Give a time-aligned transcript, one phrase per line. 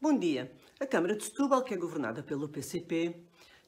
[0.00, 0.48] Bom dia.
[0.78, 3.16] A Câmara de Setúbal, que é governada pelo PCP,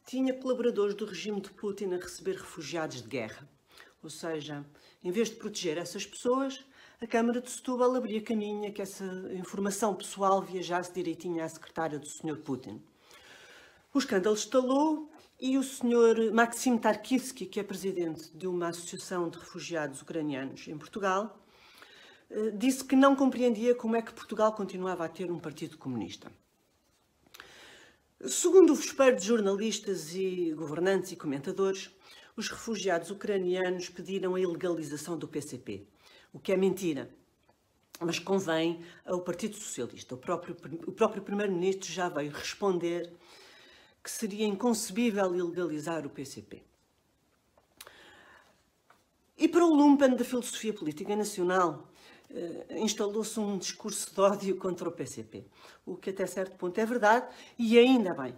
[0.07, 3.51] tinha colaboradores do regime de Putin a receber refugiados de guerra.
[4.01, 4.65] Ou seja,
[5.03, 6.65] em vez de proteger essas pessoas,
[7.01, 11.99] a Câmara de Setúbal abria caminho a que essa informação pessoal viajasse direitinho à secretária
[11.99, 12.37] do Sr.
[12.37, 12.81] Putin.
[13.93, 15.11] O escândalo estalou
[15.41, 16.33] e o Sr.
[16.33, 21.45] Maxim Tarkivsky, que é presidente de uma associação de refugiados ucranianos em Portugal,
[22.55, 26.31] disse que não compreendia como é que Portugal continuava a ter um partido comunista.
[28.27, 31.91] Segundo o vespeiro de jornalistas e governantes e comentadores,
[32.37, 35.87] os refugiados ucranianos pediram a ilegalização do PCP,
[36.33, 37.11] o que é mentira.
[37.99, 40.15] Mas convém ao Partido Socialista.
[40.15, 43.13] O próprio, o próprio Primeiro-Ministro já veio responder
[44.03, 46.63] que seria inconcebível ilegalizar o PCP.
[49.37, 51.90] E para o lumpen da filosofia política nacional,
[52.71, 55.45] instalou-se um discurso de ódio contra o PCP,
[55.85, 57.27] o que até certo ponto é verdade,
[57.59, 58.35] e ainda bem.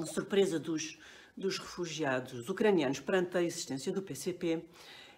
[0.00, 0.98] A surpresa dos,
[1.36, 4.64] dos refugiados ucranianos perante a existência do PCP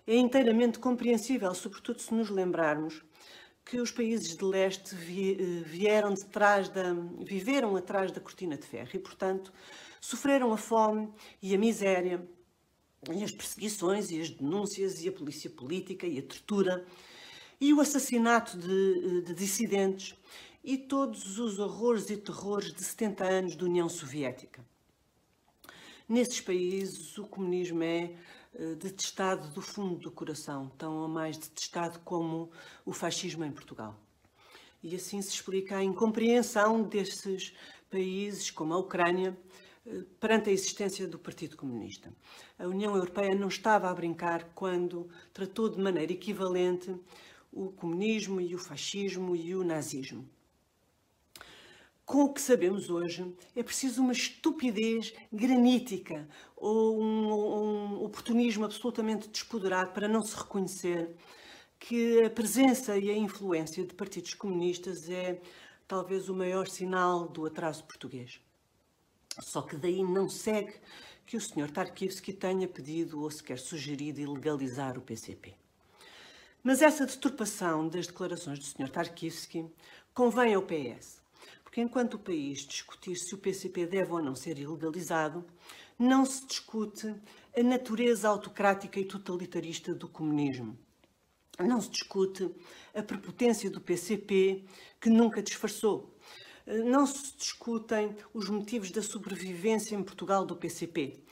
[0.06, 3.02] é inteiramente compreensível, sobretudo se nos lembrarmos
[3.64, 8.64] que os países de leste eh, vieram de trás da, viveram atrás da cortina de
[8.64, 9.52] ferro e, portanto,
[10.00, 12.24] sofreram a fome e a miséria
[13.12, 16.86] e as perseguições e as denúncias e a polícia política e a tortura
[17.60, 20.14] e o assassinato de, de dissidentes
[20.62, 24.64] e todos os horrores e terrores de 70 anos da União Soviética.
[26.08, 28.14] Nesses países, o comunismo é
[28.54, 32.50] eh, detestado do fundo do coração, tão ou mais detestado como
[32.84, 33.98] o fascismo em Portugal.
[34.82, 37.54] E assim se explica a incompreensão desses
[37.90, 39.36] países, como a Ucrânia,
[39.86, 42.12] eh, perante a existência do Partido Comunista.
[42.58, 46.94] A União Europeia não estava a brincar quando tratou de maneira equivalente
[47.56, 50.28] o comunismo e o fascismo e o nazismo.
[52.04, 59.28] Com o que sabemos hoje, é preciso uma estupidez granítica ou um, um oportunismo absolutamente
[59.28, 61.16] despoderado para não se reconhecer
[61.78, 65.40] que a presença e a influência de partidos comunistas é
[65.88, 68.40] talvez o maior sinal do atraso português.
[69.40, 70.74] Só que daí não segue
[71.24, 71.70] que o Sr.
[71.70, 75.65] Tarkivsky tenha pedido ou sequer sugerido ilegalizar o PCP.
[76.66, 78.88] Mas essa deturpação das declarações do Sr.
[78.90, 79.70] Tarkivsky
[80.12, 81.22] convém ao PS,
[81.62, 85.44] porque enquanto o país discutir se o PCP deve ou não ser ilegalizado,
[85.96, 87.14] não se discute
[87.56, 90.76] a natureza autocrática e totalitarista do comunismo.
[91.56, 92.50] Não se discute
[92.92, 94.64] a prepotência do PCP,
[95.00, 96.18] que nunca disfarçou.
[96.66, 101.22] Não se discutem os motivos da sobrevivência em Portugal do PCP.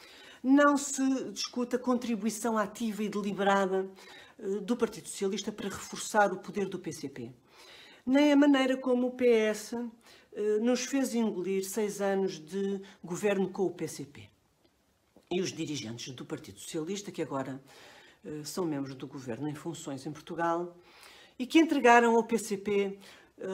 [0.44, 1.02] Não se
[1.32, 3.90] discute a contribuição ativa e deliberada
[4.62, 7.32] do Partido Socialista para reforçar o poder do PCP.
[8.06, 9.74] Nem a maneira como o PS
[10.32, 14.28] eh, nos fez engolir seis anos de governo com o PCP.
[15.30, 17.62] E os dirigentes do Partido Socialista, que agora
[18.24, 20.76] eh, são membros do governo em funções em Portugal,
[21.38, 22.98] e que entregaram ao PCP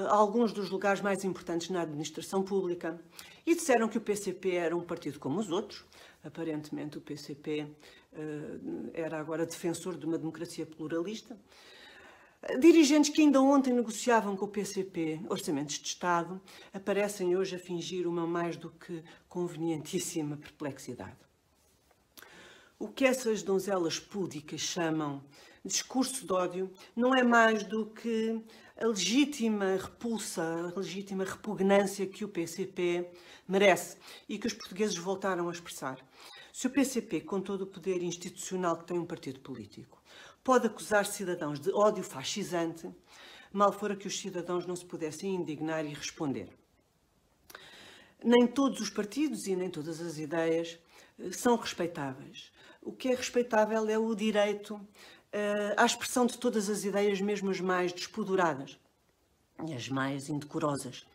[0.08, 3.00] alguns dos lugares mais importantes na administração pública
[3.46, 5.84] e disseram que o PCP era um partido como os outros.
[6.22, 7.66] Aparentemente, o PCP
[8.12, 8.58] eh,
[8.92, 11.36] era agora defensor de uma democracia pluralista.
[12.58, 16.40] Dirigentes que ainda ontem negociavam com o PCP orçamentos de Estado
[16.72, 21.29] aparecem hoje a fingir uma mais do que convenientíssima perplexidade.
[22.82, 25.22] O que essas donzelas púdicas chamam
[25.62, 28.42] discurso de ódio não é mais do que
[28.74, 33.06] a legítima repulsa, a legítima repugnância que o PCP
[33.46, 35.98] merece e que os portugueses voltaram a expressar.
[36.54, 40.02] Se o PCP, com todo o poder institucional que tem um partido político,
[40.42, 42.88] pode acusar cidadãos de ódio fascisante,
[43.52, 46.48] mal fora que os cidadãos não se pudessem indignar e responder.
[48.24, 50.78] Nem todos os partidos e nem todas as ideias
[51.18, 52.50] eh, são respeitáveis.
[52.82, 57.50] O que é respeitável é o direito uh, à expressão de todas as ideias, mesmo
[57.50, 58.78] as mais despoduradas
[59.66, 61.06] e as mais indecorosas.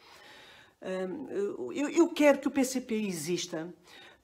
[0.81, 3.73] Uh, eu, eu quero que o PCP exista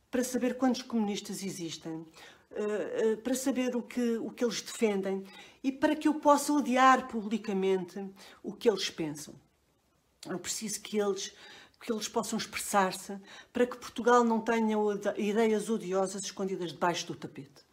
[0.10, 2.06] para saber quantos comunistas existem,
[2.54, 5.24] eh, para saber o que, o que eles defendem
[5.64, 8.06] e para que eu possa odiar publicamente
[8.44, 9.34] o que eles pensam.
[10.28, 11.34] Eu preciso que eles,
[11.82, 13.18] que eles possam expressar-se
[13.52, 14.78] para que Portugal não tenha
[15.18, 17.66] ideias odiosas escondidas debaixo do tapete.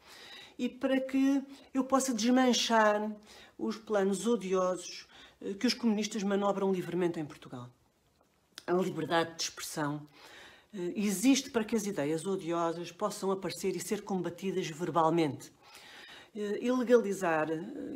[0.58, 1.43] E para que
[1.75, 3.14] eu possa desmanchar
[3.58, 5.06] os planos odiosos
[5.40, 7.69] eh, que os comunistas manobram livremente em Portugal.
[8.66, 10.08] A liberdade de expressão
[10.72, 15.52] eh, existe para que as ideias odiosas possam aparecer e ser combatidas verbalmente.
[16.34, 17.49] Eh, ilegalizar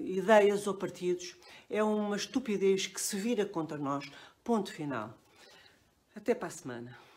[0.05, 1.37] ideias ou partidos
[1.70, 4.09] é uma estupidez que se vira contra nós.
[4.44, 5.22] Ponto final.
[6.14, 7.12] Até para a semana.